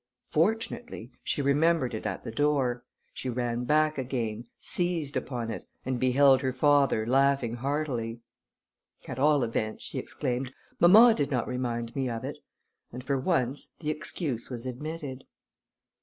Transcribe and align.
Fortunately, 0.31 1.11
she 1.23 1.43
remembered 1.43 1.93
it 1.93 2.07
at 2.07 2.23
the 2.23 2.31
door; 2.31 2.83
she 3.13 3.29
ran 3.29 3.65
back 3.65 3.99
again, 3.99 4.47
seized 4.57 5.15
upon 5.15 5.51
it, 5.51 5.67
and 5.85 5.99
beheld 5.99 6.41
her 6.41 6.51
father 6.51 7.05
laughing 7.05 7.57
heartily. 7.57 8.19
"At 9.07 9.19
all 9.19 9.43
events," 9.43 9.83
she 9.83 9.99
exclaimed, 9.99 10.55
"mamma 10.79 11.13
did 11.13 11.29
not 11.29 11.47
remind 11.47 11.95
me 11.95 12.09
of 12.09 12.23
it," 12.23 12.39
and 12.91 13.03
for 13.03 13.19
once 13.19 13.75
the 13.77 13.91
excuse 13.91 14.49
was 14.49 14.65
admitted. 14.65 15.23